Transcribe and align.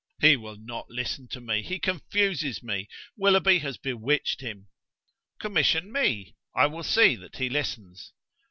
"He 0.19 0.35
will 0.35 0.55
not 0.57 0.89
listen 0.89 1.27
to 1.27 1.39
me. 1.39 1.61
He 1.61 1.77
confuses 1.77 2.63
me; 2.63 2.87
Willoughby 3.15 3.59
has 3.59 3.77
bewitched 3.77 4.41
him." 4.41 4.67
"Commission 5.39 5.91
me: 5.91 6.33
I 6.55 6.65
will 6.65 6.81
see 6.81 7.15
that 7.17 7.35
he 7.37 7.49
listens." 7.49 8.11